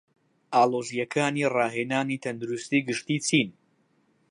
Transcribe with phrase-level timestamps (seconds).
[0.53, 3.49] ئاڵۆزیەکانی ڕاهێنانی تەندروستی گشتی چین؟